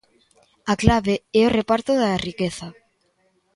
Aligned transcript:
A 0.71 0.73
clave 0.83 1.15
é 1.39 1.41
o 1.45 1.53
reparto 1.59 1.91
da 2.01 2.21
riqueza. 2.27 2.67